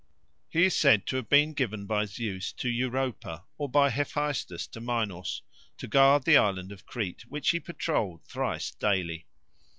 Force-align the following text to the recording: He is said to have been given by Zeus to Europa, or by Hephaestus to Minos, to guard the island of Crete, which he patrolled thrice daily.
He 0.49 0.65
is 0.65 0.75
said 0.75 1.05
to 1.05 1.15
have 1.17 1.29
been 1.29 1.53
given 1.53 1.85
by 1.85 2.05
Zeus 2.05 2.51
to 2.53 2.67
Europa, 2.67 3.45
or 3.59 3.69
by 3.69 3.91
Hephaestus 3.91 4.65
to 4.69 4.81
Minos, 4.81 5.43
to 5.77 5.87
guard 5.87 6.23
the 6.23 6.37
island 6.37 6.71
of 6.71 6.87
Crete, 6.87 7.25
which 7.27 7.51
he 7.51 7.59
patrolled 7.59 8.25
thrice 8.25 8.71
daily. 8.71 9.27